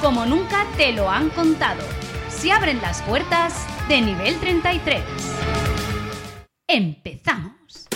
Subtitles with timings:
[0.00, 1.80] como nunca te lo han contado.
[2.28, 3.54] Se abren las puertas
[3.88, 5.02] de nivel 33.
[6.68, 7.86] Empezamos.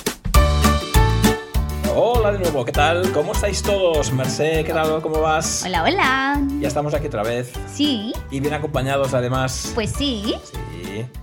[1.97, 3.13] Hola de nuevo, ¿qué tal?
[3.13, 4.13] ¿Cómo estáis todos?
[4.13, 5.01] Mercè, ¿qué tal?
[5.01, 5.63] ¿Cómo vas?
[5.65, 6.41] Hola, hola.
[6.59, 9.71] Ya estamos aquí otra vez Sí, y bien acompañados además.
[9.77, 10.35] pues sí.
[10.45, 10.59] Sí,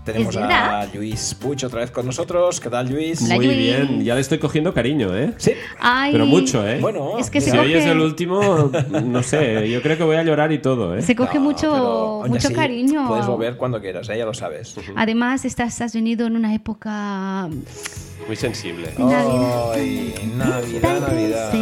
[0.04, 0.88] tenemos a.
[0.94, 2.60] Luis Puig otra vez con nosotros.
[2.60, 3.22] ¿Qué tal, Luis?
[3.22, 3.58] Muy Luis.
[3.58, 5.34] bien, ya le estoy cogiendo cariño, ¿eh?
[5.38, 5.52] Sí.
[5.80, 6.80] Ay, Pero mucho, ¿eh?
[6.80, 8.72] Bueno, Es que mira, se Si hoy es el último,
[9.04, 11.02] no sé, yo creo que voy a llorar y todo, ¿eh?
[11.02, 13.08] Se coge No, mucho, mucho así, cariño.
[13.08, 14.18] Puedes volver cuando quieras, ¿eh?
[14.18, 14.76] ya lo sabes.
[14.96, 17.48] Además, estás, has venido en una época
[18.28, 18.94] Muy sensible.
[18.98, 19.72] Navidad.
[19.74, 21.54] Ay, Navidad, Navidad.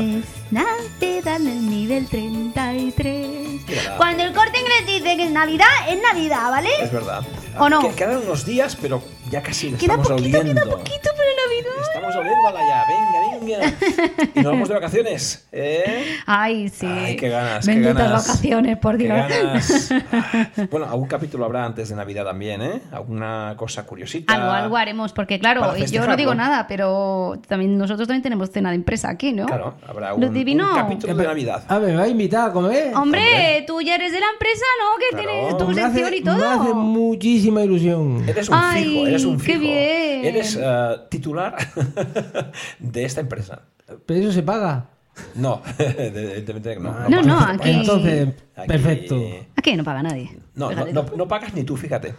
[0.52, 3.28] Navidad en el nivel 33.
[3.68, 3.98] Mira.
[3.98, 6.70] Cuando el corte inglés dice que es Navidad, es Navidad, ¿vale?
[6.81, 7.22] Es verdad.
[7.58, 7.81] ¿O no?
[7.81, 10.61] Que- Quedan unos días, pero ya casi Queda estamos poquito, oliendo.
[10.64, 11.72] queda poquito para Navidad.
[11.81, 12.86] Estamos oliéndola ya.
[12.88, 14.30] Venga, venga.
[14.36, 16.17] Y nos vamos de vacaciones, ¿eh?
[16.25, 16.86] Ay, sí.
[16.86, 18.28] Ay, qué ganas, qué Benditas ganas.
[18.28, 19.17] vacaciones, por Qué Dios.
[19.17, 19.89] ganas.
[20.72, 22.81] Bueno, algún capítulo habrá antes de Navidad también, ¿eh?
[22.91, 24.34] Alguna cosa curiosita.
[24.34, 28.69] Algo, algo haremos, porque claro, yo no digo nada, pero también nosotros también tenemos cena
[28.69, 29.45] de empresa aquí, ¿no?
[29.45, 31.63] Claro, habrá un, un capítulo de Navidad.
[31.68, 32.94] A ver, ¿me va a invitar a comer?
[32.95, 34.97] Hombre, tú ya eres de la empresa, ¿no?
[35.00, 35.29] Que Claro.
[35.29, 36.38] tienes tu sección y todo.
[36.38, 36.74] me hace
[37.39, 38.27] muchísima ilusión.
[38.27, 39.59] Eres un Ay, fijo, eres un qué fijo.
[39.61, 40.25] bien.
[40.25, 41.55] Eres eh, titular
[42.79, 43.61] de esta empresa.
[44.05, 44.89] Pero eso se paga.
[45.35, 47.09] No, evidentemente no.
[47.09, 49.22] No, no, pagas, aquí- Entonces, Aquí- perfecto.
[49.55, 50.29] Aquí no paga nadie.
[50.55, 52.13] No, no, no, no pagas ni tú, fíjate.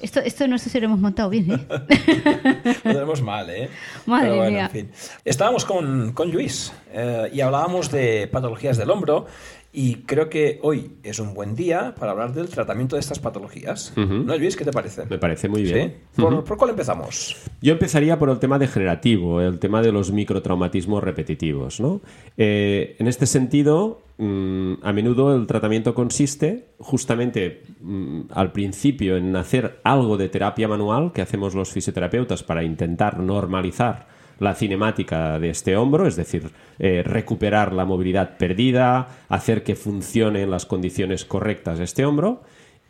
[0.00, 1.66] Esto, esto no sé si lo hemos montado bien, ¿eh?
[2.84, 3.68] Lo tenemos mal, ¿eh?
[4.06, 4.64] Madre Pero bueno, mía.
[4.64, 4.90] en fin.
[5.24, 9.26] Estábamos con, con Luis eh, y hablábamos de patologías del hombro
[9.74, 13.94] y creo que hoy es un buen día para hablar del tratamiento de estas patologías.
[13.96, 14.54] ¿No, Luis?
[14.54, 15.06] ¿Qué te parece?
[15.06, 15.72] Me parece muy ¿Sí?
[15.72, 15.96] bien.
[16.14, 17.36] ¿Por, ¿Por cuál empezamos?
[17.62, 21.80] Yo empezaría por el tema degenerativo, el tema de los microtraumatismos repetitivos.
[21.80, 22.02] ¿no?
[22.36, 29.34] Eh, en este sentido, mm, a menudo el tratamiento consiste justamente mm, al principio en
[29.36, 35.50] hacer algo de terapia manual que hacemos los fisioterapeutas para intentar normalizar la cinemática de
[35.50, 41.24] este hombro, es decir, eh, recuperar la movilidad perdida, hacer que funcione en las condiciones
[41.24, 42.42] correctas este hombro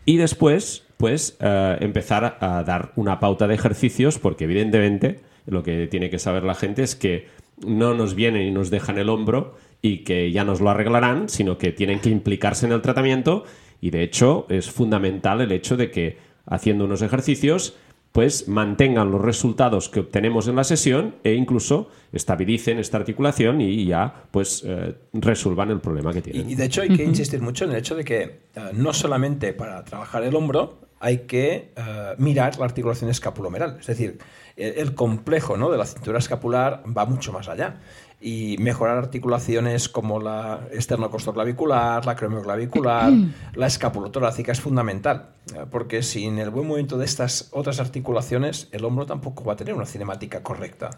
[0.04, 5.86] y después, pues, eh, empezar a dar una pauta de ejercicios, porque evidentemente lo que
[5.86, 7.28] tiene que saber la gente es que
[7.64, 11.59] no nos vienen y nos dejan el hombro y que ya nos lo arreglarán, sino
[11.59, 13.44] que tienen que implicarse en el tratamiento
[13.80, 17.76] y de hecho es fundamental el hecho de que haciendo unos ejercicios
[18.12, 23.87] pues mantengan los resultados que obtenemos en la sesión e incluso estabilicen esta articulación y
[23.87, 26.49] ya pues eh, resuelvan el problema que tienen.
[26.49, 28.93] Y, y de hecho hay que insistir mucho en el hecho de que eh, no
[28.93, 33.78] solamente para trabajar el hombro hay que eh, mirar la articulación escapulomeral.
[33.81, 34.19] Es decir,
[34.56, 35.71] el, el complejo ¿no?
[35.71, 37.81] de la cintura escapular va mucho más allá.
[38.22, 43.12] Y mejorar articulaciones como la esternocostoclavicular, la cremonclavicular,
[43.55, 45.31] la escapulotorácica es fundamental.
[45.71, 49.75] Porque sin el buen movimiento de estas otras articulaciones, el hombro tampoco va a tener
[49.75, 50.91] una cinemática correcta.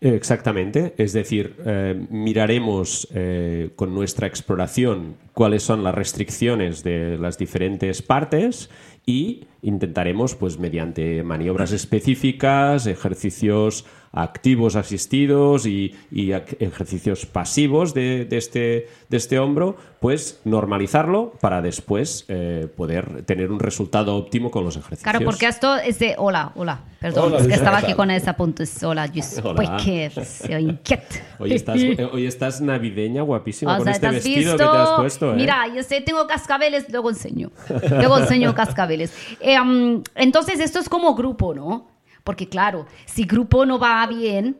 [0.00, 7.38] Exactamente, es decir, eh, miraremos eh, con nuestra exploración cuáles son las restricciones de las
[7.38, 8.68] diferentes partes
[9.06, 18.36] y intentaremos, pues, mediante maniobras específicas, ejercicios activos asistidos y, y ejercicios pasivos de, de
[18.36, 24.64] este, de este hombro, pues normalizarlo para después eh, poder tener un resultado óptimo con
[24.64, 25.02] los ejercicios.
[25.02, 28.10] Claro, porque esto es de hola, hola, perdón, Hola, es que estaba ¿qué aquí con
[28.10, 28.82] esa puntos.
[28.82, 29.54] Hola, Luis, Hola.
[29.54, 31.16] porque soy inquieto.
[31.38, 34.56] Hoy estás, eh, hoy estás navideña guapísima O con sea, este ¿te has vestido visto?
[34.56, 35.32] que te has puesto.
[35.32, 35.36] ¿eh?
[35.36, 37.50] Mira, yo sé, tengo cascabeles, luego enseño.
[37.90, 39.12] Luego enseño cascabeles.
[39.40, 41.93] Eh, um, entonces, esto es como grupo, ¿no?
[42.24, 44.58] Porque claro, si grupo no va bien,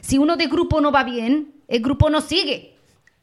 [0.00, 2.76] si uno de grupo no va bien, el grupo no sigue,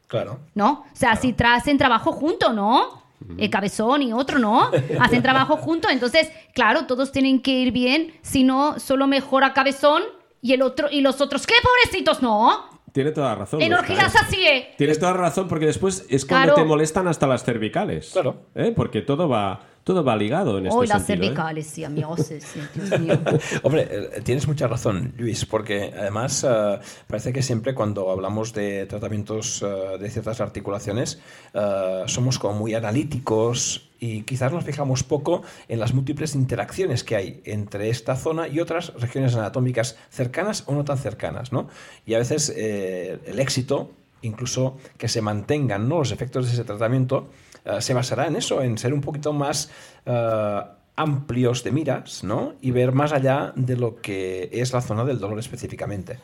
[0.08, 0.40] Claro.
[0.54, 0.84] ¿no?
[0.92, 3.02] O sea, si tra- hacen trabajo junto, ¿no?
[3.38, 4.68] El cabezón y otro, ¿no?
[5.00, 10.02] Hacen trabajo junto, entonces, claro, todos tienen que ir bien, si no, solo mejora cabezón
[10.42, 12.64] y el otro, y los otros, ¿qué pobrecitos, no?
[12.92, 13.62] Tiene toda la razón.
[13.62, 14.18] En orgías ¿eh?
[14.20, 14.68] así, ¿eh?
[14.76, 16.62] Tienes toda la razón porque después es cuando Claro.
[16.62, 18.10] te molestan hasta las cervicales.
[18.12, 18.36] Claro.
[18.54, 18.72] ¿Eh?
[18.76, 21.14] Porque todo va, todo va ligado en este las sentido.
[21.14, 21.26] ¿eh?
[21.26, 23.18] cervicales, sí, amigos, sí, sí, Dios mío.
[23.62, 28.84] Hombre, eh, tienes mucha razón, Luis, porque además eh, parece que siempre cuando hablamos de
[28.86, 31.18] tratamientos eh, de ciertas articulaciones
[31.54, 37.14] eh, somos como muy analíticos y quizás nos fijamos poco en las múltiples interacciones que
[37.14, 41.68] hay entre esta zona y otras regiones anatómicas cercanas o no tan cercanas, ¿no?
[42.04, 46.00] Y a veces eh, el éxito, incluso que se mantengan ¿no?
[46.00, 47.28] los efectos de ese tratamiento,
[47.64, 49.70] eh, se basará en eso, en ser un poquito más
[50.04, 50.60] eh,
[50.96, 52.54] amplios de miras, ¿no?
[52.60, 56.18] Y ver más allá de lo que es la zona del dolor específicamente.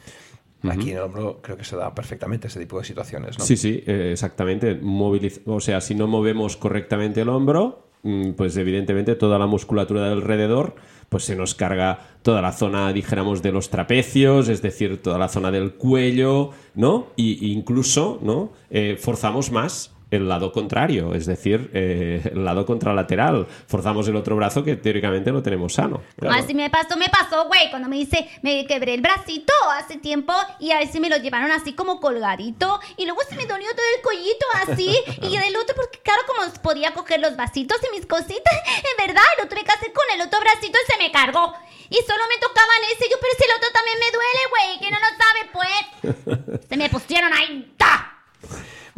[0.69, 3.45] Aquí en el hombro creo que se da perfectamente ese tipo de situaciones, ¿no?
[3.45, 4.81] Sí, sí, eh, exactamente.
[4.81, 10.07] Moviliz- o sea, si no movemos correctamente el hombro, mm, pues evidentemente toda la musculatura
[10.07, 10.75] de alrededor
[11.09, 15.29] pues se nos carga toda la zona, dijéramos, de los trapecios, es decir, toda la
[15.29, 17.07] zona del cuello, ¿no?
[17.17, 18.53] Y y incluso, ¿no?
[18.69, 23.47] Eh, forzamos más el lado contrario, es decir, eh, el lado contralateral.
[23.67, 26.03] Forzamos el otro brazo que teóricamente lo tenemos sano.
[26.31, 30.33] Así me pasó, me pasó, güey, cuando me hice, me quebré el bracito hace tiempo
[30.61, 33.87] y a veces me lo llevaron así como colgadito y luego se me dolió todo
[33.97, 38.07] el cuellito así y del otro porque claro como podía coger los vasitos y mis
[38.07, 41.55] cositas, en verdad lo tuve que hacer con el otro bracito y se me cargó
[41.91, 44.91] y solo me tocaban ese, yo pero si el otro también me duele, güey, que
[44.91, 48.19] no lo sabe pues, se me pusieron ahí, ¡ta!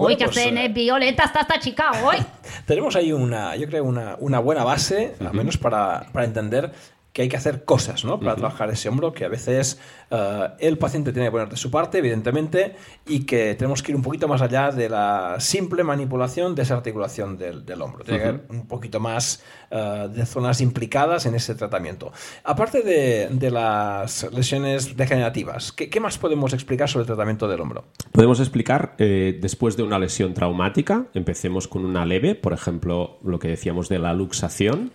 [0.01, 2.17] Bueno, que pues, se eh, violenta está esta chica hoy.
[2.67, 6.73] Tenemos ahí una, yo creo, una, una buena base, al menos para, para entender
[7.13, 8.21] que hay que hacer cosas, ¿no?
[8.21, 9.81] Para trabajar ese hombro, que a veces
[10.11, 12.77] eh, el paciente tiene que poner de su parte, evidentemente,
[13.07, 16.75] y que tenemos que ir un poquito más allá de la simple manipulación de esa
[16.75, 18.05] articulación del, del hombro.
[18.05, 22.13] Tiene que haber un poquito más eh, de zonas implicadas en ese tratamiento.
[22.45, 27.61] Aparte de, de las lesiones degenerativas, ¿qué, qué más podemos explicar sobre el tratamiento del
[27.61, 27.87] hombro?
[28.13, 33.41] Podemos explicar, eh, después de una lesión traumática, empecemos con una leve, por ejemplo, lo
[33.41, 34.93] que decíamos de la luxación.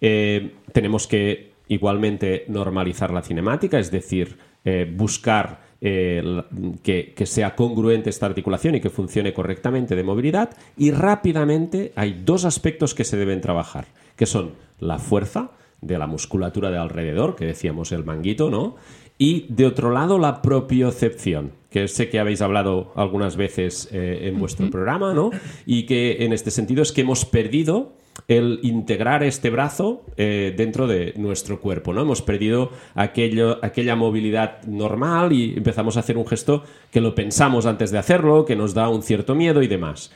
[0.00, 6.42] Eh, tenemos que igualmente normalizar la cinemática, es decir, eh, buscar eh,
[6.82, 10.50] que sea congruente esta articulación y que funcione correctamente de movilidad.
[10.76, 13.86] Y rápidamente hay dos aspectos que se deben trabajar,
[14.16, 18.76] que son la fuerza de la musculatura de alrededor, que decíamos el manguito, ¿no?
[19.18, 24.38] Y de otro lado, la propiocepción, que sé que habéis hablado algunas veces eh, en
[24.38, 25.30] vuestro programa, ¿no?
[25.64, 27.95] Y que en este sentido es que hemos perdido
[28.28, 32.02] el integrar este brazo eh, dentro de nuestro cuerpo, ¿no?
[32.02, 37.66] Hemos perdido aquello, aquella movilidad normal y empezamos a hacer un gesto que lo pensamos
[37.66, 40.10] antes de hacerlo, que nos da un cierto miedo y demás.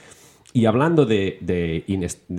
[0.52, 1.84] Y hablando de, de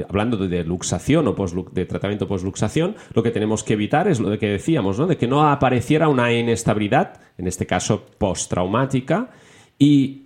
[0.09, 4.29] hablando de, luxación o poslu- de tratamiento post-luxación, lo que tenemos que evitar es lo
[4.29, 5.07] de que decíamos, ¿no?
[5.07, 9.29] De que no apareciera una inestabilidad, en este caso postraumática,
[9.79, 10.23] y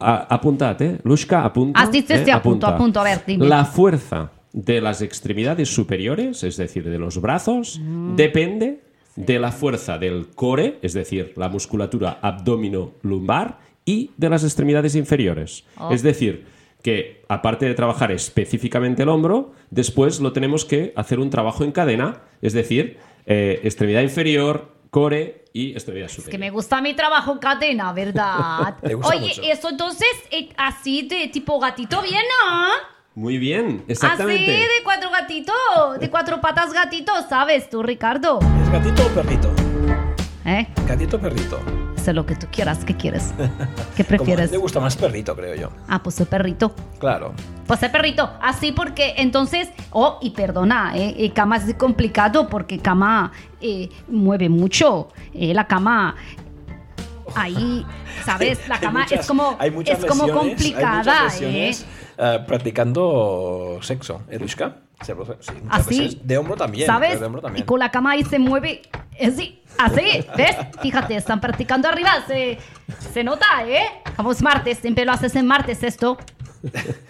[0.00, 0.98] a- apuntad, ¿eh?
[1.04, 1.80] Lushka, apunta.
[1.80, 2.68] Apunto, Apunta.
[2.74, 3.46] apunto, a ver, dime.
[3.46, 7.80] La fuerza de las extremidades superiores, es decir, de los brazos,
[8.16, 8.80] depende
[9.16, 15.64] de la fuerza del core, es decir, la musculatura abdomino-lumbar, y de las extremidades inferiores.
[15.76, 15.92] Oh.
[15.92, 16.46] Es decir,
[16.82, 21.72] que aparte de trabajar específicamente el hombro, después lo tenemos que hacer un trabajo en
[21.72, 26.40] cadena, es decir, eh, extremidad inferior, core y extremidad Que superior.
[26.40, 28.76] me gusta mi trabajo en cadena, ¿verdad?
[28.82, 29.42] Oye, mucho.
[29.42, 32.68] eso entonces, eh, así de tipo gatito, bien, ¿no?
[33.14, 34.50] Muy bien, Así exactamente.
[34.50, 35.54] de cuatro gatitos,
[36.00, 38.38] de cuatro patas gatitos, ¿sabes tú, Ricardo?
[38.62, 39.52] ¿Es gatito o perrito?
[40.46, 40.66] ¿Eh?
[40.86, 41.60] Gatito o perrito.
[42.02, 43.34] Sé lo que tú quieras, ¿qué quieres?
[43.96, 44.50] ¿Qué prefieres?
[44.50, 45.70] le gusta más perrito, creo yo.
[45.88, 46.74] Ah, pues el perrito.
[46.98, 47.34] Claro.
[47.66, 52.78] Pues el perrito, así porque entonces, oh, y perdona, eh, eh, cama es complicado porque
[52.78, 56.16] cama eh, mueve mucho, eh, la cama
[57.34, 57.84] ahí,
[58.24, 58.66] ¿sabes?
[58.68, 61.72] La cama muchas- es como, es como complicada, ¿eh?
[62.22, 64.76] Eh, practicando sexo, Erushka.
[65.02, 66.00] Se produce- sí, Así.
[66.00, 66.26] veces.
[66.26, 66.86] De hombro también.
[66.86, 67.18] ¿Sabes?
[67.18, 67.66] De hombro Y también.
[67.66, 68.82] con la cama ahí se mueve
[69.20, 70.56] así, así, ¿ves?
[70.80, 72.58] Fíjate, están practicando arriba, se,
[73.12, 73.82] se nota, ¿eh?
[74.16, 76.16] Como es martes, siempre lo haces en martes esto.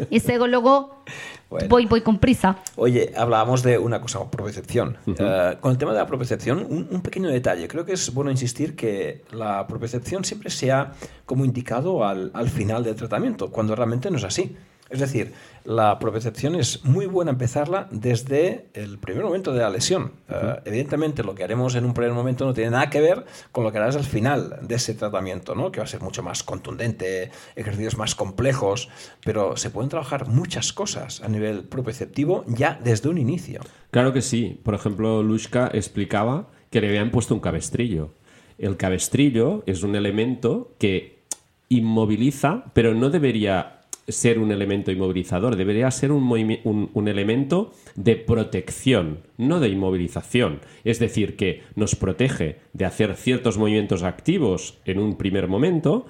[0.09, 1.05] Y luego, luego
[1.51, 1.69] Bueno.
[1.69, 2.57] voy, voy con prisa.
[2.77, 4.97] Oye, hablábamos de una cosa, propiocepción.
[5.07, 7.69] Eh, con el tema de la propiocepción, un, un pequeño detalle.
[7.69, 10.93] Creo que es bueno insistir que la propiocepción siempre sea
[11.27, 14.57] como indicado al, al final del tratamiento, cuando realmente no es así.
[14.93, 15.33] Es decir,
[15.65, 20.13] la propiocepción es muy buena empezarla desde el primer momento de la lesión.
[20.29, 23.65] Eh, evidentemente, lo que haremos en un primer momento no tiene nada que ver con
[23.65, 25.73] lo que harás al final de ese tratamiento, ¿no?
[25.73, 28.91] que va a ser mucho más contundente, ejercicios más complejos,
[29.25, 33.63] pero se pueden trabajar muchas cosas a nivel propioceptivo ya desde un inicio.
[33.91, 34.61] Claro que sí.
[34.63, 38.13] Por ejemplo, Lushka explicaba que le habían puesto un cabestrillo.
[38.59, 41.23] El cabestrillo es un elemento que
[41.69, 49.21] inmoviliza, pero no debería ser un elemento inmovilizador, debería ser un, un elemento de protección,
[49.39, 50.61] no de inmovilización.
[50.85, 56.07] Es decir, que nos protege de hacer ciertos movimientos activos en un primer momento,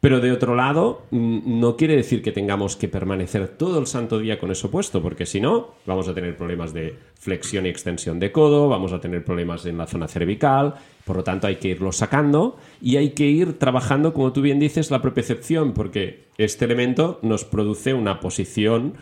[0.00, 4.18] pero de otro lado, mm, no quiere decir que tengamos que permanecer todo el santo
[4.18, 8.20] día con eso puesto, porque si no, vamos a tener problemas de flexión y extensión
[8.20, 10.74] de codo, vamos a tener problemas en la zona cervical,
[11.04, 14.60] por lo tanto hay que irlo sacando y hay que ir trabajando, como tú bien
[14.60, 18.94] dices, la propiocepción, porque este elemento nos produce una posición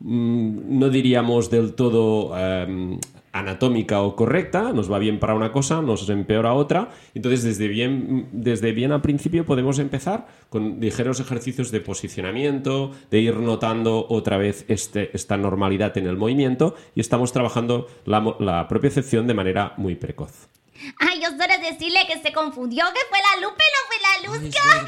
[0.00, 2.98] mm, no diríamos del todo em,
[3.38, 8.28] anatómica o correcta, nos va bien para una cosa, nos empeora otra, entonces desde bien,
[8.32, 14.36] desde bien al principio podemos empezar con ligeros ejercicios de posicionamiento, de ir notando otra
[14.36, 19.74] vez este, esta normalidad en el movimiento y estamos trabajando la, la propiocepción de manera
[19.76, 20.55] muy precoz.
[20.98, 24.86] Ay, yo solo decirle que se confundió, que fue la Lupe, no fue la Luzca.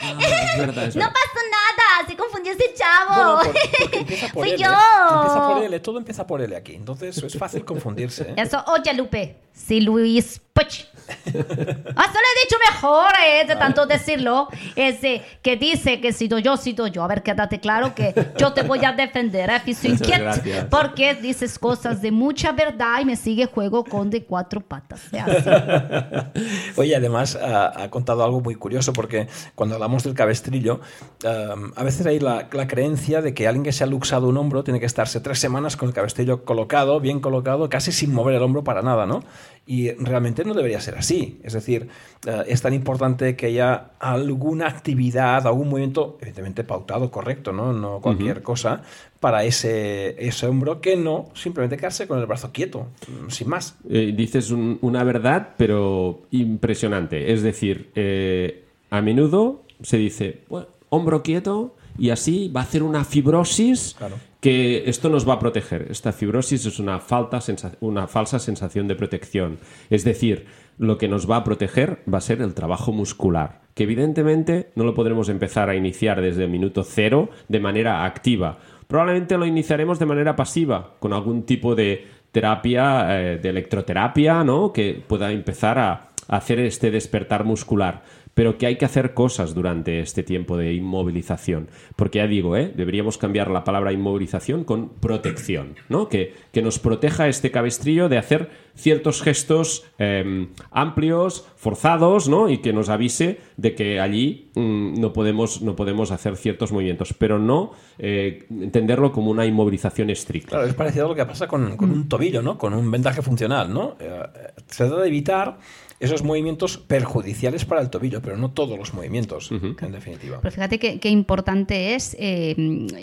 [0.52, 1.12] es verdad, es no verdad.
[1.12, 3.14] pasó nada, se confundió ese chavo.
[3.14, 4.62] Bueno, por- porque empieza por Fui L.
[4.64, 4.70] yo.
[4.70, 6.74] Empieza por L, todo empieza por L aquí.
[6.74, 8.22] Entonces es fácil confundirse.
[8.30, 8.34] ¿eh?
[8.36, 10.88] Eso, oye, Lupe, si Luis Puch.
[11.08, 14.48] Ah, solo he dicho mejor, eh, de tanto decirlo.
[14.76, 17.02] Ese que dice que si yo, si yo.
[17.02, 20.64] A ver, quédate claro que yo te voy a defender, eh, Fisu Muchas Inquiet, gracias.
[20.66, 25.00] Porque dices cosas de mucha verdad y me sigue juego con de cuatro patas.
[26.76, 30.80] Oye, además ha, ha contado algo muy curioso porque cuando hablamos del cabestrillo,
[31.24, 34.36] um, a veces hay la, la creencia de que alguien que se ha luxado un
[34.36, 38.34] hombro tiene que estarse tres semanas con el cabestrillo colocado, bien colocado, casi sin mover
[38.34, 39.22] el hombro para nada, ¿no?
[39.66, 41.38] Y realmente no debería ser así.
[41.44, 41.88] Es decir,
[42.26, 47.72] eh, es tan importante que haya alguna actividad, algún movimiento, evidentemente pautado, correcto, ¿no?
[47.72, 48.82] No cualquier cosa,
[49.20, 52.86] para ese, ese hombro que no simplemente quedarse con el brazo quieto,
[53.28, 53.76] sin más.
[53.88, 57.32] Eh, dices un- una verdad, pero impresionante.
[57.32, 62.82] Es decir, eh, a menudo se dice, "Bueno, hombro quieto y así va a hacer
[62.82, 64.16] una fibrosis Claro.
[64.40, 65.88] Que esto nos va a proteger.
[65.90, 67.40] Esta fibrosis es una, falta
[67.80, 69.58] una falsa sensación de protección.
[69.90, 70.46] Es decir,
[70.78, 74.84] lo que nos va a proteger va a ser el trabajo muscular, que evidentemente no
[74.84, 78.58] lo podremos empezar a iniciar desde el minuto cero de manera activa.
[78.86, 84.72] Probablemente lo iniciaremos de manera pasiva, con algún tipo de terapia, eh, de electroterapia, ¿no?
[84.72, 88.02] Que pueda empezar a hacer este despertar muscular.
[88.38, 91.68] Pero que hay que hacer cosas durante este tiempo de inmovilización.
[91.96, 92.72] Porque ya digo, ¿eh?
[92.72, 96.08] deberíamos cambiar la palabra inmovilización con protección, ¿no?
[96.08, 102.48] Que, que nos proteja este cabestrillo de hacer ciertos gestos eh, amplios, forzados, ¿no?
[102.48, 107.14] Y que nos avise de que allí mm, no, podemos, no podemos hacer ciertos movimientos.
[107.14, 110.50] Pero no eh, entenderlo como una inmovilización estricta.
[110.50, 112.56] Claro, es parecido a lo que pasa con, con un tobillo, ¿no?
[112.56, 113.96] Con un vendaje funcional, ¿no?
[113.98, 115.58] Eh, eh, se trata de evitar
[116.00, 120.38] esos movimientos perjudiciales para el tobillo, pero no todos los movimientos, en definitiva.
[120.40, 122.54] Pero fíjate qué, qué importante es, eh,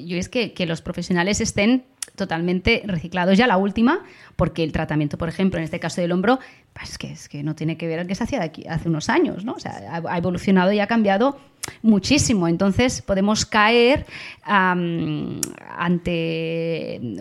[0.06, 1.84] yo es que, que los profesionales estén
[2.16, 4.04] totalmente reciclados ya la última,
[4.36, 6.40] porque el tratamiento, por ejemplo, en este caso del hombro,
[6.74, 8.88] pues que es que no tiene que ver al que se hacía de aquí, hace
[8.88, 9.54] unos años, ¿no?
[9.54, 11.38] O sea, ha, ha evolucionado y ha cambiado
[11.82, 12.48] muchísimo.
[12.48, 14.06] Entonces podemos caer
[14.44, 15.42] ante,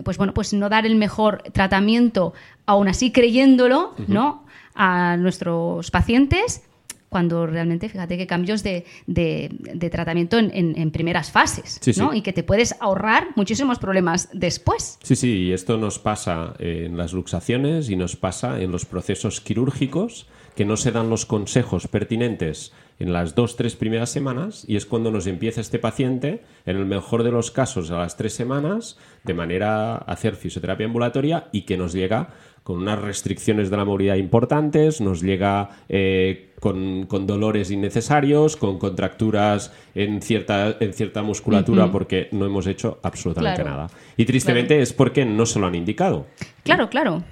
[0.03, 2.33] pues bueno, pues no dar el mejor tratamiento,
[2.65, 4.44] aún así creyéndolo, ¿no?
[4.75, 6.63] A nuestros pacientes
[7.07, 11.93] cuando realmente, fíjate que cambios de, de- de tratamiento en, en- en primeras fases, Sí.
[12.13, 14.99] Y que te puedes ahorrar muchísimos problemas después.
[15.01, 19.39] Sí, sí, y esto nos pasa en las luxaciones y nos pasa en los procesos
[19.39, 20.27] quirúrgicos,
[20.57, 24.85] que no se dan los consejos pertinentes en las dos, tres primeras semanas, y es
[24.85, 28.97] cuando nos empieza este paciente, en el mejor de los casos, a las tres semanas,
[29.23, 32.33] de manera a hacer fisioterapia ambulatoria y que nos llega
[32.65, 38.79] con unas restricciones de la movilidad importantes, nos llega eh, con, con dolores innecesarios, con
[38.79, 43.69] contracturas en cierta, en cierta musculatura porque no hemos hecho absolutamente Claro.
[43.69, 43.89] nada.
[44.17, 46.25] Y tristemente es porque no se lo han indicado.
[46.63, 47.23] Claro, claro.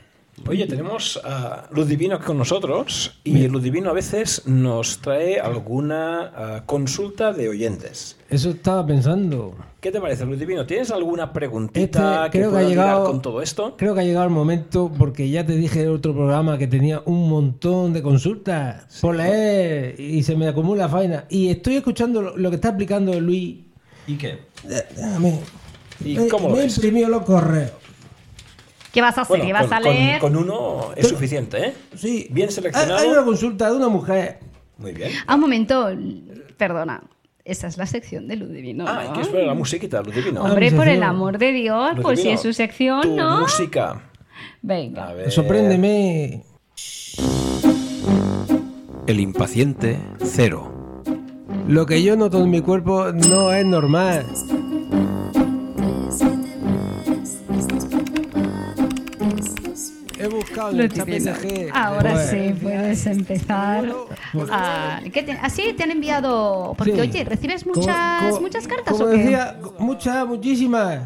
[0.47, 7.33] Oye, tenemos a Ludivino con nosotros y Ludivino a veces nos trae alguna ah, consulta
[7.33, 8.19] de oyentes.
[8.29, 9.55] Eso estaba pensando.
[9.83, 10.65] ¿Qué te parece, Ludivino?
[10.65, 13.75] ¿Tienes alguna preguntita Este, que creo que pueda ha llegado- con todo esto?
[13.75, 17.01] Creo que ha llegado el momento, porque ya te dije en otro programa que tenía
[17.03, 21.25] un montón de consultas por leer y se me acumula faena.
[21.29, 23.57] Y estoy escuchando lo, lo que está explicando Luis.
[24.07, 24.29] ¿Y qué?
[24.69, 25.39] Eh, Déjame.
[26.05, 26.75] ¿Y Me- cómo lo me ves?
[26.77, 27.71] imprimió los correos.
[28.93, 29.37] ¿Qué vas a hacer?
[29.39, 30.19] Bueno, ¿Qué vas con, a leer?
[30.21, 31.73] con- con uno es suficiente, ¿eh?
[31.93, 32.27] Sí.
[32.31, 32.95] Bien seleccionado.
[32.99, 34.39] Hay hay una consulta de una mujer.
[34.77, 35.11] Muy bien.
[35.27, 35.89] Ah, un momento,
[36.55, 37.03] perdona.
[37.45, 38.85] Esa es la sección de Ludivino.
[38.87, 39.13] Ah, ¿no?
[39.13, 40.45] que es para la musiquita, Ludivino.
[40.45, 43.41] Ah, Hombre, por el amor de Dios, Ludivino, pues si es su sección, ¿no?
[43.41, 44.01] Música.
[44.61, 45.09] Venga.
[45.09, 45.29] A ver.
[45.29, 46.45] Sorpréndeme.
[49.07, 51.01] El impaciente cero.
[51.67, 54.25] Lo que yo noto en mi cuerpo no es normal.
[60.17, 63.83] He buscado Lo el Ahora sí, puedes empezar
[64.51, 66.73] a- ¿qué te- así te han enviado.
[66.77, 66.99] Porque, Sí.
[66.99, 69.17] oye, ¿recibes muchas, como- muchas cartas como o qué?
[69.17, 71.01] decía, muchas, muchísimas.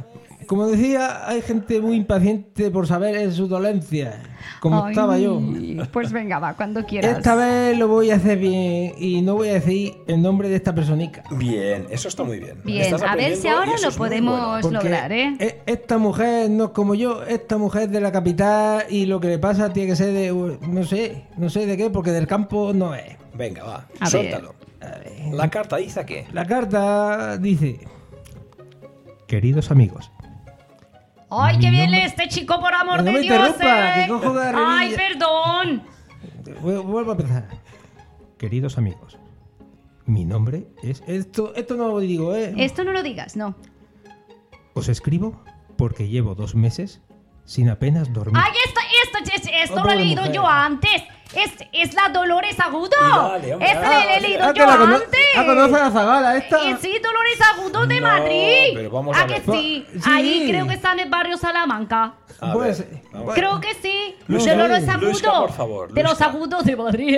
[0.47, 4.21] Como decía, hay gente muy impaciente por saber en su dolencia.
[4.61, 5.41] Como Ay, estaba yo.
[5.91, 7.17] Pues venga, va, cuando quieras.
[7.17, 10.55] Esta vez lo voy a hacer bien y no voy a decir el nombre de
[10.55, 11.23] esta personita.
[11.31, 12.61] Bien, eso está muy bien.
[12.63, 14.79] Bien, Estás a ver si ahora lo podemos bueno.
[14.81, 15.35] Lograr, ¿eh?
[15.39, 19.19] e- Esta mujer no es como yo, esta mujer es de la capital y lo
[19.19, 22.25] que le pasa tiene que ser de, no sé, no sé de qué, porque del
[22.25, 23.17] campo no es.
[23.35, 24.55] Venga, va, A suéltalo.
[25.31, 26.25] La carta dice que.
[26.31, 27.79] La carta dice,
[29.27, 30.11] queridos amigos,
[31.29, 33.35] Ay, qué bien lee este chico, por amor No de me Dios.
[33.35, 34.03] interrumpa, eh.
[34.05, 35.83] que cojo la Ay, perdón.
[36.61, 37.47] Vu- Vuelvo a empezar.
[38.37, 39.17] Queridos amigos,
[40.05, 41.03] mi nombre es...
[41.07, 42.53] Esto, esto no lo digo, ¿eh?
[42.57, 43.55] Esto no lo digas, no.
[44.73, 45.41] Os escribo
[45.75, 47.01] porque llevo dos meses
[47.45, 48.41] sin apenas dormir.
[48.43, 50.35] Ay, esto, esto, esto, esto Oh, lo he leído mujer.
[50.35, 51.03] yo antes.
[51.35, 52.89] Es, es la Dolores Agudo.
[53.01, 55.16] Dale, hombre, Esta ah, la he leído Ah, yo antes.
[55.41, 56.69] Ah, conoce a la Zagala esta?
[56.69, 58.71] Eh, sí, Dolores Agudo de No, Madrid.
[58.75, 59.43] pero vamos ¿A a que ver.
[59.59, 59.85] sí?
[59.93, 59.99] Sí.
[60.05, 62.13] Ahí creo que está en el barrio Salamanca.
[62.39, 62.75] A ver,
[63.11, 63.33] vamos.
[63.35, 64.15] Creo que sí.
[64.27, 65.05] Luisca, Dolores Agudo.
[65.07, 67.17] Luisca, por favor, De los agudos de Madrid.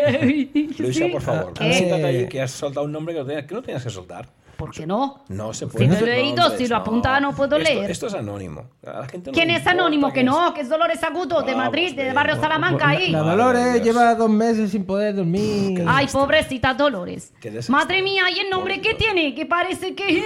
[0.77, 1.11] Luisa, Sí.
[1.11, 1.73] por favor, ¿Qué?
[1.73, 4.27] siéntate ahí que has soltado un nombre que no tenías que, no tenías que soltar.
[4.59, 5.23] ¿Por qué no?
[5.29, 5.87] No se Si puede.
[5.87, 7.89] lo he decir leído, si lo apunta no puedo Esto- leer.
[7.89, 8.65] Esto es anónimo.
[8.83, 10.11] La gente no ¿Quién es anónimo?
[10.11, 13.09] Que no, que es Dolores Agudo de Vamos, Madrid, de barrio no, Salamanca La, ahí.
[13.09, 13.83] la Dolores de Dios.
[13.85, 15.81] lleva dos meses sin poder dormir.
[15.87, 17.31] Ay, pobrecita Dolores.
[17.69, 19.33] Madre mía, ¿y el nombre que tiene?
[19.33, 20.23] Que parece que eh,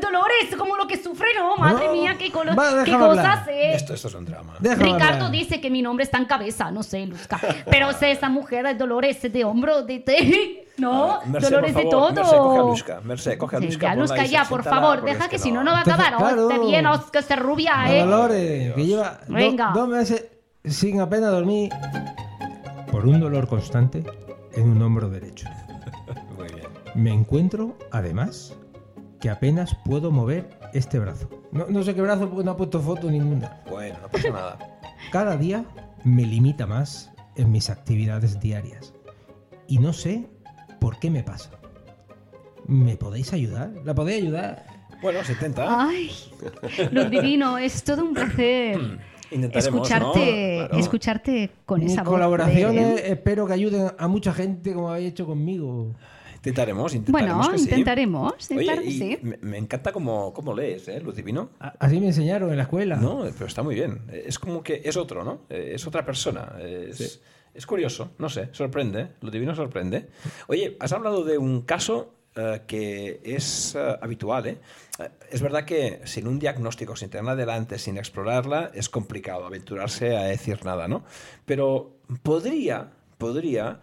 [0.00, 1.56] Dolores, como lo que sufre, ¿no?
[1.56, 1.92] Madre No.
[1.94, 3.72] mía, qué, colo- Va, qué cosas, eh.
[3.74, 4.56] Esto, esto es un drama.
[4.60, 5.30] Déjame Ricardo hablar.
[5.30, 7.40] dice que mi nombre está en cabeza, no sé, Luzca.
[7.70, 10.60] Pero sé, esa mujer es Dolores de hombro, de.
[10.76, 12.24] No, Mercé, Dolores por de favor, todo.
[12.24, 13.00] Mercé, coge a Luisca.
[13.04, 14.24] Mercé, coge a Sí, Luisca.
[14.26, 16.12] ya, por favor, deja que si no, no va a acabar.
[16.14, 16.66] Entonces, Oh, claro.
[16.66, 18.00] bien, oh, que esté rubia, ¿eh?
[18.00, 19.70] Dolores, que lleva do- Venga.
[19.72, 20.26] dos meses
[20.64, 21.70] sin apenas dormir
[22.90, 24.04] por un dolor constante
[24.52, 25.48] en un hombro derecho.
[26.36, 26.66] Muy bien.
[26.94, 28.56] Me encuentro, además,
[29.20, 31.28] que apenas puedo mover este brazo.
[31.52, 33.60] No, no sé qué brazo porque no ha puesto foto ninguna.
[33.70, 34.58] Bueno, no pasa nada.
[35.12, 35.64] Cada día
[36.02, 38.92] me limita más en mis actividades diarias.
[39.68, 40.28] Y no sé
[40.84, 41.50] por qué me pasa.
[42.66, 43.70] ¿Me podéis ayudar?
[43.86, 44.66] ¿La podéis ayudar?
[45.00, 45.64] Bueno, se intenta.
[45.88, 46.10] Ay,
[46.92, 48.78] lo divino, es todo un placer
[49.30, 50.68] Intentaremos, escucharte, ¿no?
[50.68, 50.78] Claro.
[50.84, 52.10] escucharte con Mis esa voz.
[52.12, 55.94] colaboraciones de- espero que ayuden a mucha gente como habéis hecho conmigo.
[56.36, 57.36] Intentaremos, intentaremos.
[57.38, 57.64] Bueno, que sí.
[57.64, 59.18] intentaremos, sí, Oye, que y sí.
[59.22, 61.00] Me, me encanta cómo, cómo lees, ¿eh?
[61.00, 61.48] Luz Divino.
[61.58, 62.96] Así me enseñaron en la escuela.
[62.96, 64.02] No, pero está muy bien.
[64.12, 65.40] Es como que es otro, ¿no?
[65.48, 66.52] Eh, Es otra persona.
[66.62, 67.22] Es,
[67.54, 69.12] es curioso, no sé, sorprende.
[69.20, 70.08] Lo divino sorprende.
[70.48, 74.58] Oye, has hablado de un caso eh, que es eh, habitual, ¿eh?
[74.98, 80.16] Eh, Es verdad que sin un diagnóstico, sin tenerla adelante, sin explorarla, es complicado aventurarse
[80.16, 81.04] a decir nada, ¿no?
[81.46, 83.80] Pero podría, podría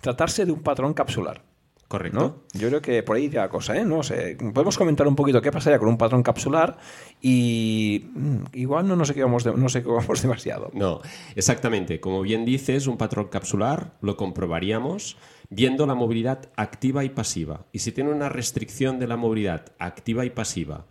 [0.00, 1.42] tratarse de un patrón capsular.
[1.88, 2.18] Correcto.
[2.18, 2.58] ¿no?
[2.58, 3.84] Yo creo que por ahí la cosa, ¿eh?
[3.84, 4.36] No sé.
[4.52, 6.76] Podemos comentar un poquito qué pasaría con un patrón capsular
[7.20, 10.70] y mm, igual no nos equivocamos, de- no nos equivocamos demasiado.
[10.74, 11.00] No,
[11.36, 12.00] exactamente.
[12.00, 15.16] Como bien dices, un patrón capsular lo comprobaríamos
[15.50, 17.66] viendo la movilidad activa y pasiva.
[17.72, 20.86] Y si tiene una restricción de la movilidad activa y pasiva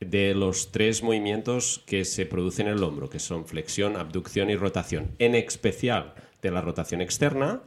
[0.00, 4.56] de los tres movimientos que se producen en el hombro, que son flexión, abducción y
[4.56, 7.62] rotación, en especial de la rotación externa,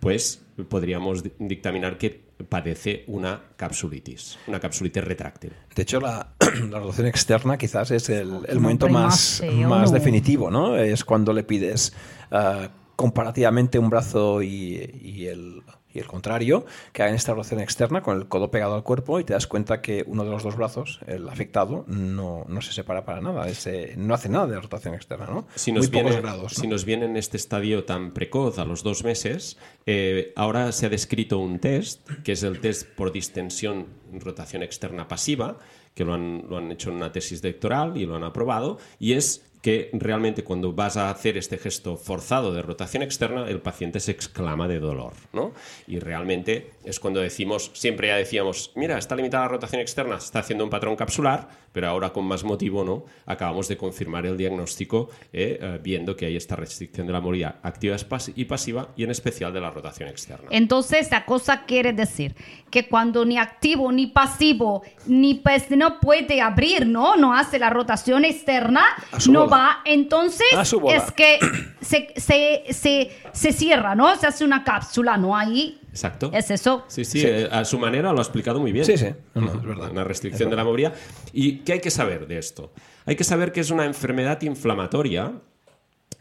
[0.00, 5.52] pues podríamos di- dictaminar que padece una capsulitis, una capsulitis retráctil.
[5.74, 6.34] De hecho, la,
[6.70, 9.98] la rotación externa quizás es el, momento más, más ¿no?
[9.98, 10.76] definitivo, ¿no?
[10.76, 11.92] Es cuando le pides
[12.30, 18.02] ah, comparativamente un brazo y, y el, y el contrario, que hagan esta rotación externa
[18.02, 20.56] con el codo pegado al cuerpo y te das cuenta que uno de los dos
[20.56, 24.94] brazos, el afectado, no, no se separa para nada, ese- no hace nada de rotación
[24.94, 25.46] externa, ¿no?
[25.54, 26.42] Si Muy nos, pocos viene, grados.
[26.56, 26.62] ¿no?
[26.62, 30.86] si nos viene en este estadio tan precoz, a los dos meses, eh, ahora se
[30.86, 35.58] ha descrito un test, que es el test por distensión en rotación externa pasiva,
[35.94, 39.14] que lo han, lo han hecho en una tesis doctoral y lo han aprobado, y
[39.14, 44.00] es que realmente cuando vas a hacer este gesto forzado de rotación externa, el paciente
[44.00, 45.52] se exclama de dolor, ¿no?
[45.86, 50.38] Y realmente es cuando decimos, siempre ya decíamos, mira, está limitada la rotación externa, está
[50.38, 53.04] haciendo un patrón capsular, pero ahora con más motivo, ¿no?
[53.26, 57.56] Acabamos de confirmar el diagnóstico eh, eh, viendo que hay esta restricción de la movilidad
[57.62, 57.96] activa
[58.34, 60.48] y pasiva y en especial de la rotación externa.
[60.50, 62.34] Entonces, la cosa quiere decir
[62.70, 67.16] que cuando ni activo, ni pasivo, ni pues no puede abrir, ¿no?
[67.16, 68.84] No hace la rotación externa,
[69.28, 69.56] no bola.
[69.56, 69.78] va.
[69.84, 71.38] Entonces, es que
[71.80, 74.14] se, se, se, se cierra, ¿no?
[74.16, 75.36] Se hace una cápsula, ¿no?
[75.36, 76.30] Ahí Exacto.
[76.32, 76.84] es eso.
[76.88, 77.26] Sí, sí, Sí.
[77.26, 78.84] eh, a su manera lo ha explicado muy bien.
[78.84, 79.90] Sí, sí, no, no, es verdad.
[79.90, 80.94] Una restricción de la movilidad.
[81.32, 82.72] ¿Y qué hay que saber de esto?
[83.06, 85.32] Hay que saber que es una enfermedad inflamatoria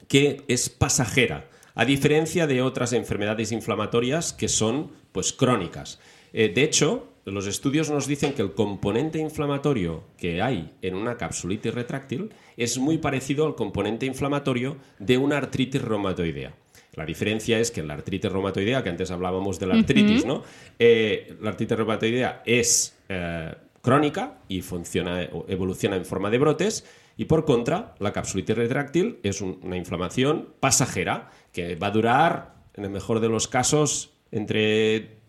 [0.07, 5.99] que es pasajera, a diferencia de otras enfermedades inflamatorias que son pues crónicas.
[6.33, 11.15] Eh, de hecho, los estudios nos dicen que el componente inflamatorio que hay en una
[11.17, 16.53] capsulitis retráctil es muy parecido al componente inflamatorio de una artritis reumatoidea.
[16.99, 20.43] La diferencia es que en la artritis reumatoidea, que antes hablábamos de la artritis, ¿no?
[20.77, 26.83] Eh, la artritis reumatoidea es eh, crónica y funciona, evoluciona en forma de brotes,
[27.15, 32.83] y por contra, la capsulitis retráctil es una inflamación pasajera que va a durar, en
[32.83, 35.19] el mejor de los casos, entre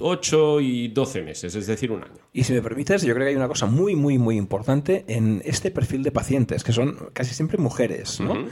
[0.00, 2.22] 8 y 12 meses, es decir, un año.
[2.32, 5.42] Y si me permites, yo creo que hay una cosa muy, muy, muy importante en
[5.44, 8.46] este perfil de pacientes, que son casi siempre mujeres, ¿no?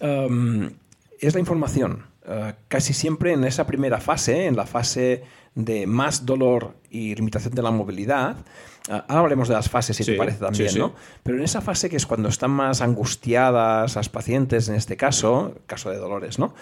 [0.00, 0.70] Um,
[1.26, 2.06] es la información.
[2.26, 7.54] Uh, casi siempre en esa primera fase, en la fase de más dolor y limitación
[7.54, 8.36] de la movilidad,
[8.90, 10.94] Ah, ahora hablaremos de las fases, si te parece también, ¿no?
[11.22, 15.54] Pero en esa fase que es cuando están más angustiadas las pacientes, en este caso,
[15.66, 16.54] caso de dolores, ¿no?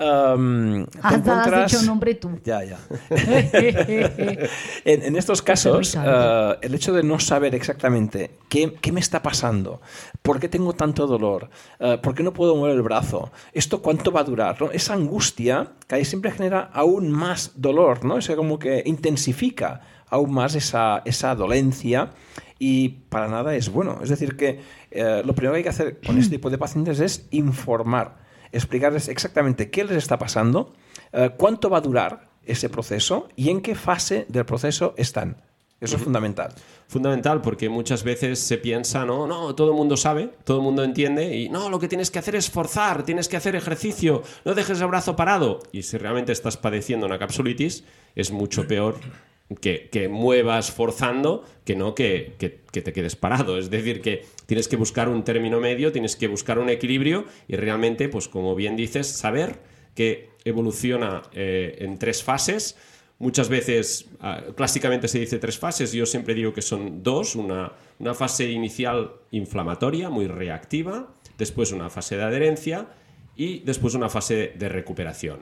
[0.00, 2.38] Um, has dicho nombre tú.
[2.44, 2.78] Ya, ya.
[4.84, 9.80] en, estos casos, uh, el hecho de no saber exactamente qué, qué, me está pasando,
[10.22, 14.12] por qué tengo tanto dolor, uh, por qué no puedo mover el brazo, esto cuánto
[14.12, 18.18] va a durar, Esa angustia que ahí siempre genera aún más dolor, ¿no?
[18.18, 19.80] Es como que intensifica
[20.10, 22.10] aún más esa, esa dolencia
[22.58, 23.98] y para nada es bueno.
[24.02, 27.00] Es decir, que eh, lo primero que hay que hacer con este tipo de pacientes
[27.00, 28.16] es informar,
[28.52, 30.74] explicarles exactamente qué les está pasando,
[31.12, 35.36] eh, cuánto va a durar ese proceso y en qué fase del proceso están.
[35.80, 36.52] Eso es fundamental.
[36.88, 40.82] Fundamental porque muchas veces se piensa, no, no, todo el mundo sabe, todo el mundo
[40.82, 44.54] entiende y no, lo que tienes que hacer es forzar, tienes que hacer ejercicio, no
[44.54, 45.60] dejes el brazo parado.
[45.70, 47.84] Y si realmente estás padeciendo una capsulitis,
[48.16, 48.96] es mucho peor
[49.56, 52.34] que, muevas forzando que no que,
[52.70, 53.58] te quedes parado.
[53.58, 57.56] Es decir, que tienes que buscar un término medio, tienes que buscar un equilibrio y
[57.56, 59.60] realmente, pues como bien dices, saber
[59.94, 62.76] que evoluciona eh, en tres fases.
[63.18, 67.72] Muchas veces, ah, clásicamente se dice tres fases, yo siempre digo que son dos, una,
[67.98, 72.86] una fase inicial inflamatoria, muy reactiva, después una fase de adherencia
[73.34, 75.40] y después una fase de recuperación.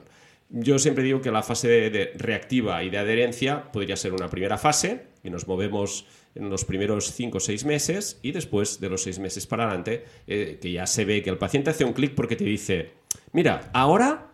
[0.49, 4.57] Yo siempre digo que la fase de, reactiva y de adherencia podría ser una primera
[4.57, 6.05] fase y nos movemos
[6.35, 10.05] en los primeros 5 o 6 meses y después de los 6 meses para adelante,
[10.25, 12.91] eh, que ya se ve que el paciente hace un clic porque te dice,
[13.33, 14.31] mira, ahora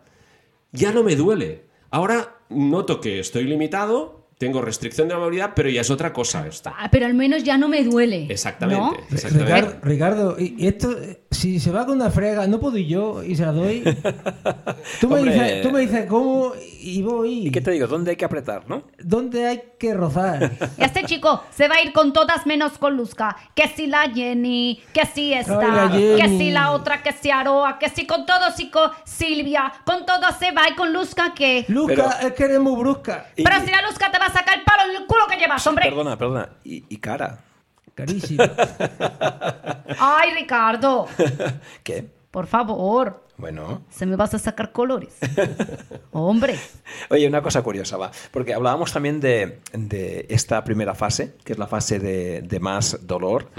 [0.71, 5.69] ya no me duele, ahora noto que estoy limitado, tengo restricción de la movilidad, pero
[5.69, 6.73] ya es otra cosa esta.
[6.77, 8.27] Ah, pero al menos ya no me duele.
[8.29, 8.99] Exactamente.
[9.81, 10.95] Ricardo, y esto,
[11.33, 13.83] si se va con una frega, no puedo ir yo y se la doy.
[14.99, 17.47] Tú me, dices, tú me dices cómo y voy.
[17.47, 17.87] ¿Y qué te digo?
[17.87, 18.83] ¿Dónde hay que apretar, no?
[18.99, 20.51] ¿Dónde hay que rozar?
[20.77, 23.35] Este chico se va a ir con todas menos con Luzca.
[23.55, 27.89] Que si la Jenny, que si esta, que si la otra, que si Aroa, que
[27.89, 31.65] si con todos y con Silvia, con todo se va y con Luzca que.
[31.67, 33.27] Luzca es que eres muy brusca.
[33.35, 35.65] Pero si la Luzca te va a sacar el palo en el culo que llevas,
[35.67, 35.85] hombre.
[35.85, 36.49] Perdona, perdona.
[36.63, 37.39] ¿Y, cara?
[37.95, 38.43] Carísimo.
[39.99, 41.07] Ay, Ricardo.
[41.83, 42.09] ¿Qué?
[42.31, 43.23] Por favor.
[43.37, 43.83] Bueno.
[43.89, 45.17] Se me vas a sacar colores.
[46.11, 46.57] Hombre.
[47.09, 48.11] Oye, una cosa curiosa, va.
[48.31, 49.59] Porque hablábamos también de,
[50.29, 53.49] esta primera fase, que es la fase de, más dolor.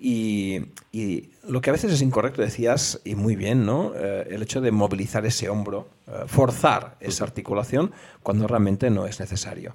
[0.00, 3.92] Y, lo que a veces es incorrecto, decías, y muy bien, ¿no?
[3.94, 9.18] Eh, el hecho de movilizar ese hombro, eh, forzar esa articulación cuando realmente no es
[9.18, 9.74] necesario.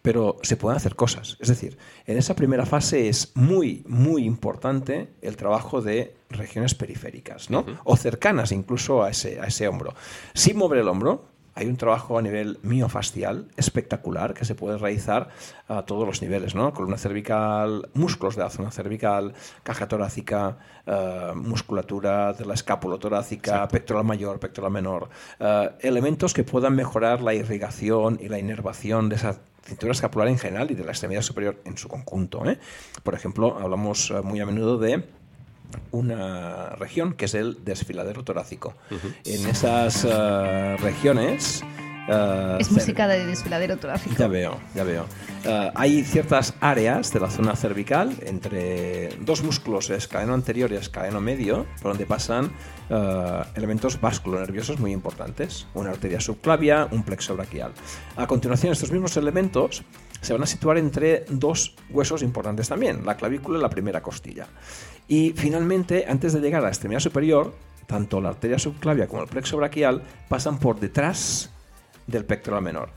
[0.00, 1.36] Pero se pueden hacer cosas.
[1.40, 7.50] Es decir, en esa primera fase es muy, muy importante el trabajo de regiones periféricas,
[7.50, 7.66] ¿no?
[7.84, 9.94] O cercanas incluso a ese, a ese hombro.
[10.32, 15.28] Sin mover el hombro, hay un trabajo a nivel miofascial espectacular que se puede realizar
[15.68, 16.72] a todos los niveles, ¿no?
[16.72, 23.66] Columna cervical, músculos de la zona cervical, caja torácica, eh, musculatura de la escápula torácica,
[23.68, 25.08] pectoral mayor, pectoral menor,
[25.38, 30.38] eh, elementos que puedan mejorar la irrigación y la inervación de esa cintura escapular en
[30.38, 32.44] general y de la extremidad superior en su conjunto.
[32.48, 32.58] ¿eh?
[33.02, 35.04] Por ejemplo, hablamos muy a menudo de
[35.90, 38.74] una región que es el desfiladero torácico.
[39.24, 41.62] En esas uh, regiones
[42.10, 44.16] Uh, es música de desfiladero torácico.
[44.18, 45.04] Ya veo, ya veo.
[45.44, 51.20] Uh, hay ciertas áreas de la zona cervical entre dos músculos, escaleno anterior y escaleno
[51.20, 52.46] medio, por donde pasan
[52.90, 55.68] uh, elementos vasculonerviosos muy importantes.
[55.74, 57.70] Una arteria subclavia, un plexo braquial.
[58.16, 59.84] A continuación, estos mismos elementos
[60.20, 64.48] se van a situar entre dos huesos importantes también, la clavícula y la primera costilla.
[65.06, 67.54] Y finalmente, antes de llegar a la extremidad superior,
[67.86, 71.50] tanto la arteria subclavia como el plexo braquial pasan por detrás
[72.10, 72.90] del pectoral menor.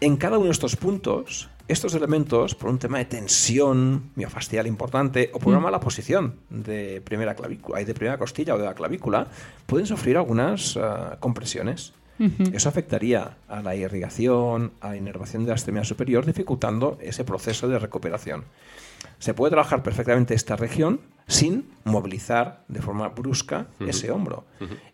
[0.00, 5.30] En cada uno de estos puntos estos elementos, por un tema de tensión miofascial importante
[5.32, 9.26] o por una mala posición de primera clavícula, de primera costilla o de la clavícula,
[9.66, 11.92] pueden sufrir algunas ah, compresiones.
[12.50, 17.68] Eso afectaría a la irrigación, a la inervación de la extremidad superior, dificultando ese proceso
[17.68, 18.44] de recuperación.
[19.18, 24.44] Se puede trabajar perfectamente esta región sin movilizar de forma brusca ese hombro.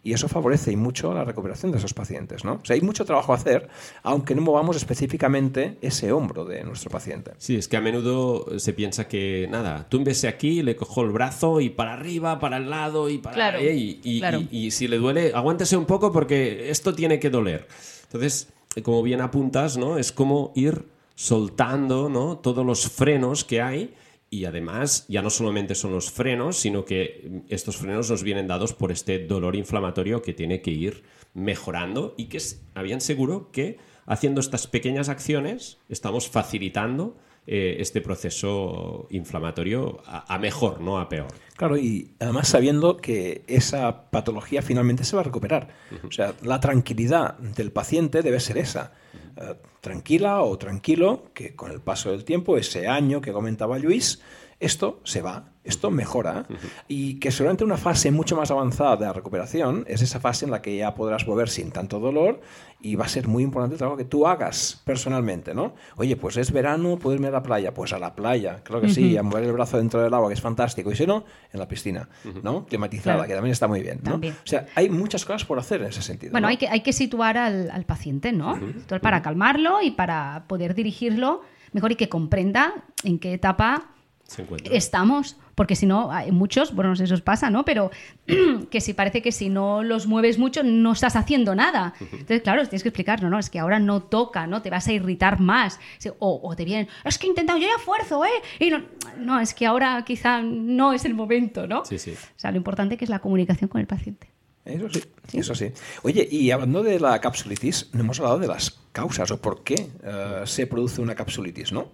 [0.02, 2.42] Y eso favorece y mucho la recuperación de esos pacientes.
[2.44, 2.54] ¿no?
[2.54, 3.68] O sea, hay mucho trabajo a hacer,
[4.02, 7.32] aunque no movamos específicamente ese hombro de nuestro paciente.
[7.36, 11.60] Sí, es que a menudo se piensa que, nada, túmbese aquí, le cojo el brazo
[11.60, 13.34] y para arriba, para el lado y para...
[13.34, 14.40] Claro, y, y- claro.
[14.50, 17.68] y- y si le duele, aguántese un poco porque esto tiene que doler.
[18.04, 18.48] Entonces,
[18.82, 19.98] como bien apuntas, ¿no?
[19.98, 22.38] Es como ir soltando, ¿no?
[22.38, 23.94] Todos los frenos que hay
[24.32, 28.72] y además ya no solamente son los frenos, sino que estos frenos nos vienen dados
[28.72, 31.02] por este dolor inflamatorio que tiene que ir
[31.34, 32.38] mejorando y que
[32.74, 40.38] habían seguro que haciendo estas pequeñas acciones estamos facilitando eh, este proceso inflamatorio a, a
[40.38, 41.28] mejor, no a peor.
[41.56, 45.68] Claro, y además sabiendo que esa patología finalmente se va a recuperar.
[46.08, 48.94] O sea, la tranquilidad del paciente debe ser esa.
[49.36, 54.20] Eh, tranquila o tranquilo, que con el paso del tiempo, ese año que comentaba Luis,
[54.62, 56.46] esto se va, esto mejora.
[56.88, 60.50] Y que seguramente una fase mucho más avanzada de la recuperación es esa fase en
[60.50, 62.40] la que ya podrás volver sin tanto dolor
[62.80, 65.74] y va a ser muy importante el trabajo que tú hagas personalmente, ¿no?
[65.96, 67.74] Oye, pues es verano, puedo irme a la playa.
[67.74, 70.34] Pues a la playa, claro que sí, a mover el brazo dentro del agua, que
[70.34, 70.90] es fantástico.
[70.90, 72.08] Y si no, en la piscina,
[72.42, 72.64] ¿no?
[72.66, 73.28] Climatizada, Claro.
[73.28, 74.12] que también está muy bien, ¿no?
[74.12, 74.34] También.
[74.34, 76.32] O sea, hay muchas cosas por hacer en ese sentido.
[76.32, 76.50] Bueno, ¿no?
[76.50, 78.58] hay que, hay que situar al, al paciente, ¿no?
[79.00, 83.88] Para calmarlo y para poder dirigirlo mejor y que comprenda en qué etapa
[84.32, 84.74] Se encuentra.
[84.74, 85.36] estamos.
[85.54, 87.64] Porque si no, hay muchos, bueno, no sé si os pasa, ¿no?
[87.64, 87.90] Pero
[88.70, 91.92] que si parece que si no los mueves mucho, no estás haciendo nada.
[92.00, 93.38] Entonces, claro, tienes que explicarlo, ¿no?
[93.38, 94.62] Es que ahora no toca, ¿no?
[94.62, 95.78] Te vas a irritar más.
[96.18, 98.30] O te vienen, es que he intentado, yo ya esfuerzo, ¿eh?
[98.60, 98.82] Y no,
[99.18, 101.84] no, es que ahora quizá no es el momento, ¿no?
[101.84, 102.12] Sí, sí.
[102.12, 104.30] O sea, lo importante que es la comunicación con el paciente.
[104.64, 105.72] Eso sí, eso sí.
[106.02, 109.90] Oye, y hablando de la capsulitis, no hemos hablado de las causas o por qué
[110.04, 111.88] eh, se produce una capsulitis, ¿no?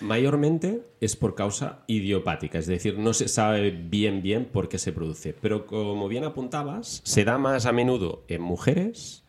[0.00, 4.92] Mayormente es por causa idiopática, es decir, no se sabe bien bien por qué se
[4.92, 5.34] produce.
[5.40, 9.24] Pero como bien apuntabas, se da más a menudo en mujeres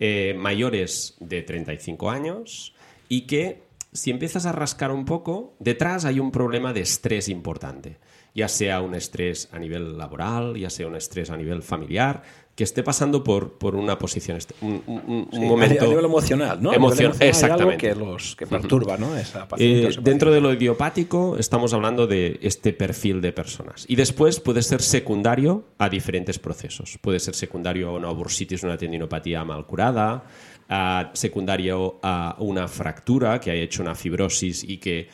[0.00, 2.74] eh, mayores de 35 años
[3.08, 7.98] y que si empiezas a rascar un poco, detrás hay un problema de estrés importante,
[8.34, 12.24] ya sea un estrés a nivel laboral, ya sea un estrés a nivel familiar,
[12.54, 14.82] que esté pasando por, por una posición, est- un,
[15.32, 16.70] momento a nivel emocional, ¿no?
[16.70, 17.76] Hay algo exactamente.
[17.88, 19.16] que, los, que perturba, ¿no?
[19.16, 23.84] Esa paciente Eh, dentro de lo idiopático estamos hablando de este perfil de personas.
[23.88, 26.96] Y después puede ser secundario a diferentes procesos.
[27.00, 30.24] Puede ser secundario a una bursitis, una tendinopatía mal curada,
[30.68, 35.08] a secundario a una fractura que haya hecho una fibrosis y que eh,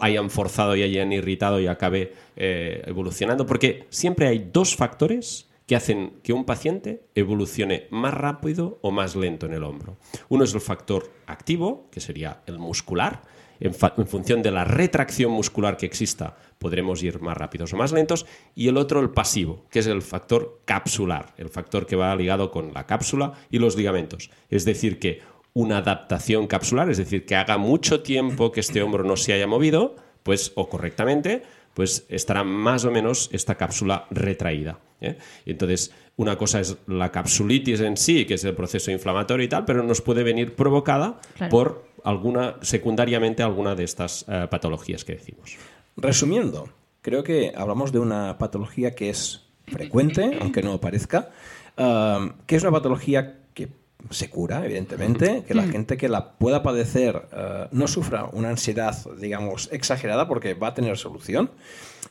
[0.00, 3.44] hayan forzado y hayan irritado y acabe eh, evolucionando.
[3.44, 9.16] Porque siempre hay dos factores que hacen que un paciente evolucione más rápido o más
[9.16, 9.96] lento en el hombro.
[10.28, 13.22] Uno es el factor activo, que sería el muscular.
[13.60, 18.26] En, función de la retracción muscular que exista, podremos ir más rápidos o más lentos.
[18.54, 22.50] Y el otro, el pasivo, que es el factor capsular, el factor que va ligado
[22.50, 24.30] con la cápsula y los ligamentos.
[24.50, 25.22] Es decir, que
[25.54, 29.46] una adaptación capsular, es decir, que haga mucho tiempo que este hombro no se haya
[29.46, 31.42] movido, pues, o correctamente,
[31.74, 34.78] pues estará más o menos esta cápsula retraída.
[35.04, 35.18] ¿Eh?
[35.46, 39.48] Y Entonces, una cosa es la capsulitis en sí, que es el proceso inflamatorio y
[39.48, 41.50] tal, pero nos puede venir provocada Claro.
[41.50, 45.56] por alguna, secundariamente, alguna de estas eh, patologías que decimos.
[45.96, 46.68] Resumiendo,
[47.00, 51.30] creo que hablamos de una patología que es frecuente, aunque no parezca,
[51.76, 53.68] um, que es una patología que
[54.10, 58.96] se cura, evidentemente, que la gente que la pueda padecer uh, no sufra una ansiedad,
[59.18, 61.50] digamos, exagerada porque va a tener solución,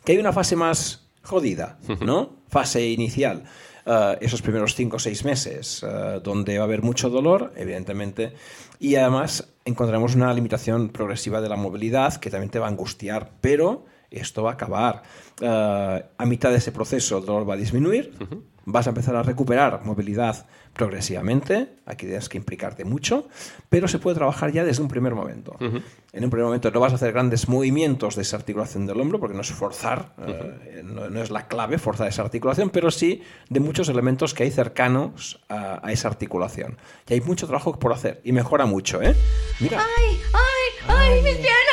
[0.03, 2.38] que hay una fase más jodida, ¿no?
[2.47, 3.43] Fase inicial.
[3.86, 8.33] uh, esos primeros cinco o seis meses, uh, donde va a haber mucho dolor, evidentemente,
[8.79, 13.31] y además encontraremos una limitación progresiva de la movilidad que también te va a angustiar,
[13.41, 15.03] pero esto va a acabar.
[15.41, 18.13] Uh, a mitad de ese proceso el dolor va a disminuir,
[18.65, 23.28] vas a empezar a recuperar movilidad progresivamente, aquí tienes que implicarte mucho,
[23.69, 25.56] pero se puede trabajar ya desde un primer momento.
[25.60, 29.19] En un primer momento no vas a hacer grandes movimientos de esa articulación del hombro,
[29.19, 33.21] porque no es forzar, eh, no, no es la clave forzar esa articulación, pero sí
[33.49, 36.78] de muchos elementos que hay cercanos a, a esa articulación.
[37.08, 39.15] Y hay mucho trabajo por hacer y mejora mucho, ¿eh?
[39.60, 41.72] Mira, ¡Ay, ay, ay, mis piernas, que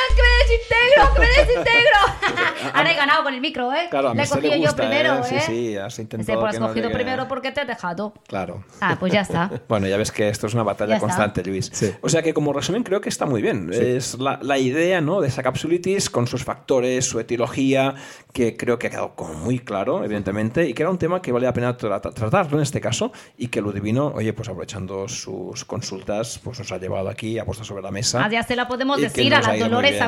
[0.69, 1.99] desintegro, que me desintegro.
[2.73, 3.87] Ahora he ganado con el micro, ¿eh?
[3.89, 5.21] Claro, a Le he cogido yo gusta, primero, ¿eh?
[5.31, 5.39] ¿eh?
[5.41, 7.65] Sí, sí, has intentado Sí, pues has que no cogido llegue- primero porque te he
[7.65, 8.13] dejado.
[8.27, 8.63] Claro.
[8.79, 9.49] Ah, pues ya está.
[9.67, 11.07] Bueno, ya ves que esto es una batalla Ya está.
[11.07, 11.69] constante, Luis.
[11.73, 11.91] Sí.
[12.01, 13.69] O sea que como resumen creo que está muy bien.
[13.73, 15.21] Es la, la idea ¿no?
[15.21, 17.95] de esa capsulitis con sus factores, su etiología,
[18.33, 21.31] que creo que ha quedado como muy claro, evidentemente, y que era un tema que
[21.31, 25.65] vale la pena tra- tratarlo en este caso y que Ludivino, oye, pues aprovechando sus
[25.65, 28.23] consultas, pues nos ha llevado aquí, ha puesto sobre la mesa.
[28.23, 30.03] Ah, ya se la podemos decir a la Dolores bien.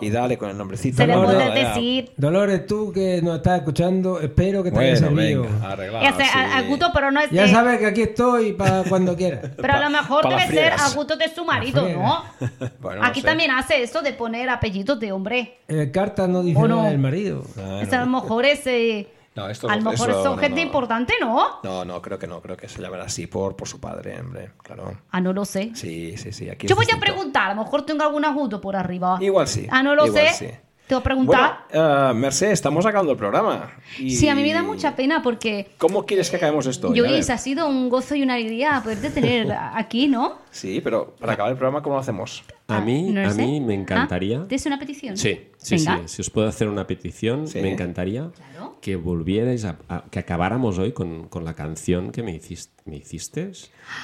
[0.00, 0.96] Y dale con el nombrecito.
[0.98, 1.24] Se le ¿no?
[1.24, 1.68] puede Ya, ya.
[1.74, 2.10] decir.
[2.16, 5.42] Dolores, tú que nos estás escuchando, espero que te haya Bueno, servido.
[5.44, 6.30] venga, arreglado, Ese, sí.
[6.34, 9.50] a- Agudo, pero no es Ya sabes que aquí estoy para cuando quieras.
[9.56, 10.72] Pero a lo mejor pa' debe ser.
[10.72, 11.88] Agudo de su marido.
[11.88, 12.22] ¿no?
[12.80, 13.26] Bueno, no Aquí sé.
[13.26, 15.58] también hace eso de poner apellidos de hombre.
[15.68, 16.76] El carta no dice ¿O no?
[16.76, 17.42] nada del marido.
[17.58, 18.66] Ah, Eso a lo mejor es.
[18.66, 20.66] eh, No, esto- a lo mejor eso son no, gente no.
[20.66, 21.60] importante, ¿no?
[21.62, 24.52] No, no, creo que no, creo que se llamará así por, por su padre, hombre,
[24.62, 24.98] claro.
[25.10, 25.72] Ah, no lo sé.
[25.74, 26.48] Sí, sí, sí.
[26.48, 29.18] Aquí Yo voy a preguntar, a lo mejor tengo algún agudo por arriba.
[29.20, 29.66] Igual sí.
[29.70, 30.34] Ah, no lo igual sé.
[30.50, 30.58] sí.
[30.86, 31.58] Te voy a preguntar.
[31.72, 33.72] Bueno, eh, Merced, estamos acabando el programa.
[33.98, 35.68] Y- Sí, a mí me da mucha pena porque.
[35.78, 36.92] ¿Cómo quieres que acabemos esto?
[36.94, 40.38] Luis, ha sido un gozo y una alegría poderte tener aquí, ¿no?
[40.52, 42.44] Sí, pero para acabar el programa, ¿cómo lo hacemos?
[42.68, 43.42] A mí, No lo a sé.
[43.44, 44.38] mí me encantaría.
[44.42, 45.16] Ah, ¿Tienes una petición?
[45.16, 45.96] Sí, sí, Venga.
[45.98, 46.02] sí.
[46.14, 47.60] Si os puedo hacer una petición, Sí.
[47.60, 48.76] me encantaría Claro.
[48.80, 52.96] que volvierais a, a- que acabáramos hoy con, con la canción que me hiciste, me
[52.96, 53.50] hiciste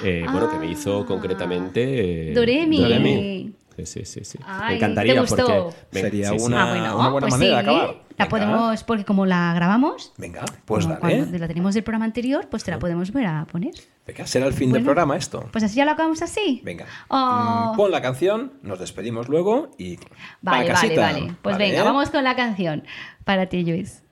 [0.03, 3.53] eh, bueno, que me hizo concretamente eh, Doremi.
[3.75, 4.39] Sí, sí, sí, sí.
[4.45, 5.45] Ay, me encantaría ¿te gustó?
[5.45, 7.95] porque me- Sería sí, una- ah, bueno, una buena pues manera de sí, acabar.
[8.17, 8.29] La Venga.
[8.29, 11.17] podemos, porque como la grabamos, Venga, pues como dale.
[11.17, 13.73] cuando la tenemos del programa anterior, pues te la podemos ver a poner.
[14.05, 15.49] Venga, será el fin del programa esto.
[15.51, 16.61] Pues así ya lo acabamos así.
[16.63, 16.85] Venga.
[17.07, 17.71] Oh.
[17.73, 19.97] Mm, Pon la canción, nos despedimos luego y.
[20.41, 21.35] Vale, vale, vale.
[21.41, 22.83] Pues Vale, venga, vamos con la canción
[23.23, 24.03] para ti, Luis.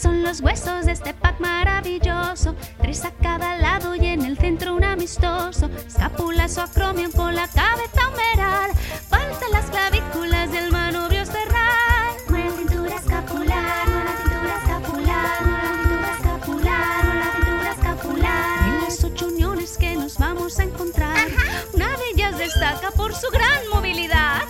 [0.00, 2.54] Son los huesos de este pack maravilloso.
[2.80, 5.68] Tres a cada lado y en el centro un amistoso.
[5.86, 8.70] Escápulas o acromion con la cabeza humeral.
[9.08, 12.14] Faltan las clavículas del manubrio cerral.
[12.28, 13.86] Nueva cintura escapular,
[14.22, 15.38] cintura escapular,
[15.82, 18.68] cintura escapular, cintura escapular.
[18.68, 21.26] En las ocho uniones que nos vamos a encontrar,
[21.72, 24.42] una de ellas destaca por su gran movilidad.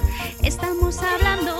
[0.43, 1.58] Estamos hablando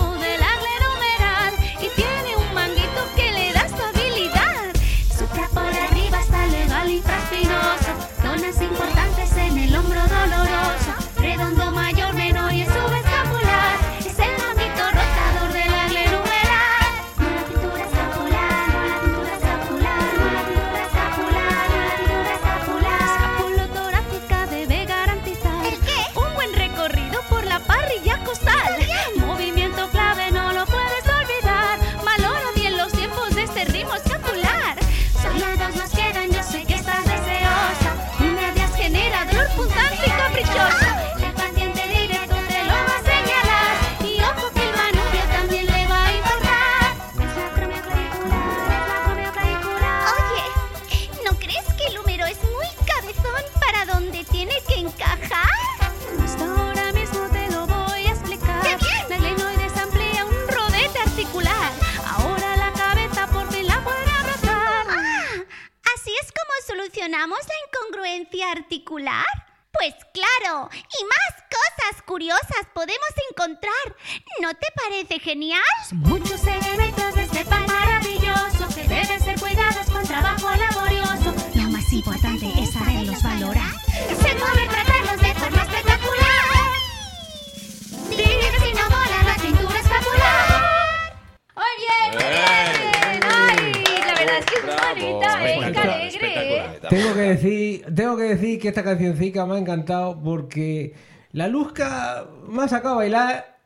[99.89, 100.95] encantado porque
[101.33, 103.59] la Luzca me ha sacado a bailar.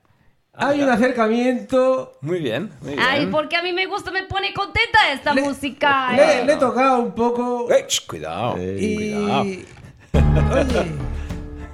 [0.54, 2.12] Hay un acercamiento.
[2.20, 3.02] Muy bien, muy bien.
[3.08, 6.12] Ay, porque a mí me gusta, me pone contenta esta Le- música.
[6.12, 6.44] Le, ¿eh?
[6.44, 7.70] le he tocado un poco.
[7.72, 8.94] Eh, cuidado, y.
[8.96, 9.40] cuidado.
[10.60, 10.92] Oye.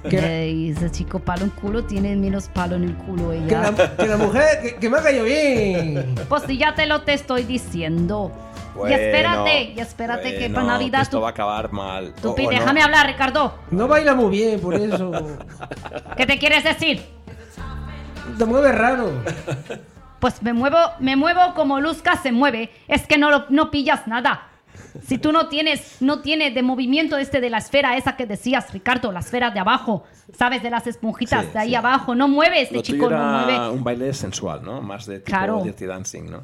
[0.09, 3.71] Que ese chico palo en culo tiene menos palo en el culo que ella.
[3.71, 4.61] la- que la mujer.
[4.63, 6.15] Que, que me ha caído bien.
[6.29, 8.31] Pues si ya te lo te estoy diciendo.
[8.79, 12.13] Bueno, y espérate, y espérate que bueno, para Navidad esto tú, va a acabar mal.
[12.21, 12.49] tú no.
[12.49, 13.53] déjame hablar, Ricardo.
[13.71, 15.11] No baila muy bien, por eso.
[16.17, 17.03] ¿Qué te quieres decir?
[18.37, 19.11] Te mueve raro.
[20.19, 22.71] Pues me muevo, me muevo como Luzca se mueve.
[22.87, 24.47] Es que no, lo- no pillas nada.
[25.05, 28.71] Si tú no tienes, no tienes de movimiento este de la esfera esa que decías,
[28.73, 30.03] Ricardo, la esfera de abajo,
[30.37, 30.63] ¿sabes?
[30.63, 31.75] De las esponjitas Sí, de ahí sí.
[31.75, 32.15] abajo.
[32.15, 33.69] No mueve, este Lo tuyo chico no mueve.
[33.69, 34.81] un baile sensual, ¿no?
[34.81, 35.61] Más de tipo Claro.
[35.63, 36.43] dirty dancing, ¿no?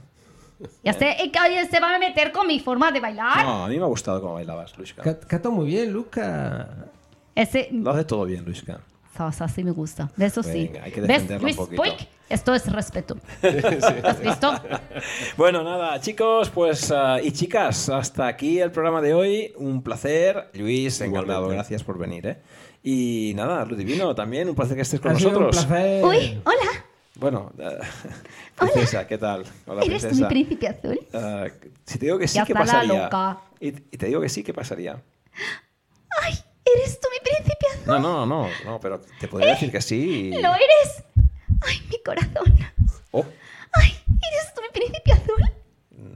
[0.83, 1.39] Ya sé, y que
[1.69, 3.45] se va a meter con mi forma de bailar.
[3.45, 5.01] No, a mí me ha gustado cómo bailabas, Luisca.
[5.01, 6.87] Ca- Canta muy bien, Luzca.
[7.35, 8.79] Ese, Lo hace todo bien, Luisca.
[9.15, 10.09] Salsa sí me gusta.
[10.17, 10.67] De eso sí.
[10.67, 11.55] Venga, hay que ¿Ves, un Luis.
[11.55, 12.07] Puig?
[12.29, 13.17] Esto es respeto.
[14.03, 14.53] ¿Has visto?
[15.37, 19.53] Bueno, nada, chicos, pues ah, y chicas, hasta aquí el programa de hoy.
[19.57, 20.49] Un placer.
[20.53, 21.23] Luis, encantado.
[21.23, 21.55] Igualmente.
[21.55, 22.37] Gracias por venir, ¿eh?
[22.83, 25.65] Y nada, Ludivino, también un placer que estés con Ha sido un nosotros.
[25.65, 26.05] placer.
[26.05, 26.84] Uy, hola.
[27.17, 27.79] Bueno, eh,
[28.55, 29.45] princesa, ¿qué tal?
[29.65, 30.27] Hola, ¿Eres tú mi princesa.
[30.29, 30.99] príncipe azul?
[31.13, 31.45] Ah,
[31.85, 33.03] si te digo que sí, Ya ¿qué pasaría?
[33.03, 33.39] loca.
[33.59, 35.01] Y, y te digo que sí, ¿qué pasaría?
[36.21, 36.33] Ay,
[36.75, 37.85] ¿eres tú mi príncipe azul?
[37.87, 40.31] No, no, no, no, pero te podría decir que sí.
[40.35, 41.03] y- ¿Lo eres?
[41.61, 42.57] Ay, mi corazón.
[43.11, 43.25] Oh,
[43.71, 45.41] Ay, ¿eres tú mi príncipe azul?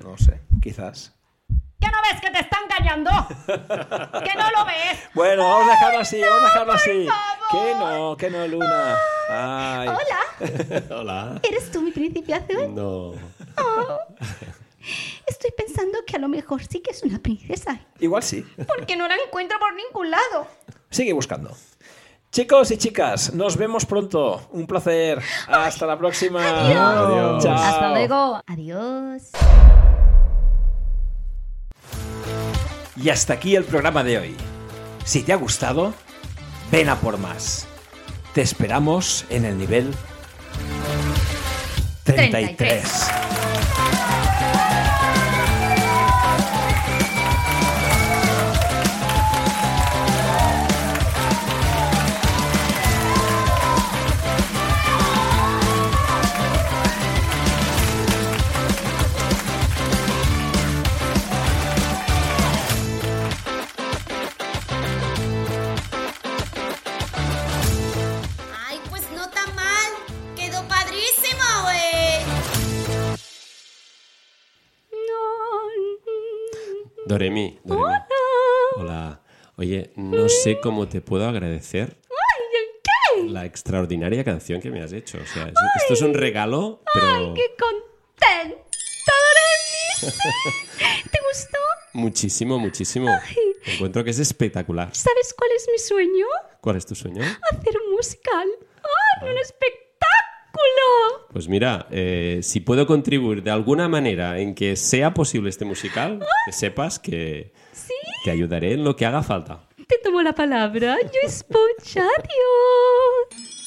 [0.03, 1.13] no sé, quizás.
[1.79, 3.09] ¿Que no ves que te está engañando?
[3.47, 4.99] ¿Que no lo ves?
[5.13, 7.07] Bueno, vamos a dejarlo así, vamos a dejarlo así.
[7.51, 8.93] Que no, que no, Luna.
[8.95, 8.97] Ay.
[9.29, 9.95] Hola,
[10.89, 11.39] Hola.
[11.43, 12.73] ¿eres tú mi príncipe azul?
[12.73, 13.13] No.
[15.27, 17.79] Estoy pensando que a lo mejor sí que es una princesa.
[17.99, 18.43] Igual sí.
[18.67, 20.47] Porque no la encuentro por ningún lado.
[20.89, 21.51] Sigue buscando.
[22.31, 24.47] Chicos y chicas, nos vemos pronto.
[24.51, 25.21] Un placer.
[25.47, 26.41] Hasta la próxima.
[26.65, 27.43] Adiós.
[27.43, 27.55] Chao.
[27.55, 28.41] Hasta luego.
[28.47, 29.31] Adiós.
[32.95, 34.35] Y hasta aquí el programa de hoy.
[35.05, 35.93] Si te ha gustado,
[36.71, 37.67] ven a por más.
[38.33, 39.93] Te esperamos en el nivel
[42.03, 42.57] 33.
[42.57, 43.88] 33.
[80.43, 81.97] Sé cómo te puedo agradecer
[83.27, 85.17] la extraordinaria canción que me has hecho.
[85.21, 88.65] O sea, es- esto es un regalo, pero ¡Qué contenta,
[90.01, 90.17] Doremis!
[91.11, 91.57] ¿Te gustó?
[91.93, 93.09] muchísimo, muchísimo.
[93.65, 94.89] Encuentro que es espectacular.
[94.95, 96.25] ¿Sabes cuál es mi sueño?
[96.61, 97.21] ¿Cuál es tu sueño?
[97.51, 98.47] Hacer un musical.
[99.21, 101.27] ¡Ay, un espectáculo!
[101.31, 106.25] Pues mira, eh, si puedo contribuir de alguna manera en que sea posible este musical,
[106.45, 107.53] que sepas que
[108.23, 110.97] te ayudaré en lo que haga falta te tomo la palabra.
[111.01, 113.58] Yo esponja, adiós.